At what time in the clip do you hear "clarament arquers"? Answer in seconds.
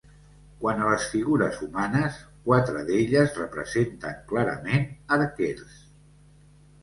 4.31-5.77